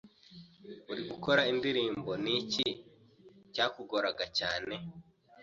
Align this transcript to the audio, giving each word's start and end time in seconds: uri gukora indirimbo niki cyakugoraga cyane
uri 0.91 1.03
gukora 1.11 1.41
indirimbo 1.51 2.11
niki 2.23 2.67
cyakugoraga 3.53 4.25
cyane 4.37 4.75